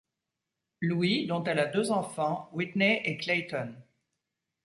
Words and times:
Louis 0.81 1.27
dont 1.27 1.43
elle 1.43 1.59
a 1.59 1.67
deux 1.67 1.91
enfants, 1.91 2.49
Whitney 2.53 3.03
et 3.05 3.17
Clayton. 3.17 3.71